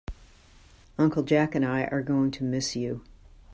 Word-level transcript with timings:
Uncle 0.97 1.21
Jack 1.21 1.53
and 1.53 1.63
I 1.63 1.83
are 1.83 2.01
going 2.01 2.31
to 2.31 2.43
miss 2.43 2.75
you. 2.75 3.03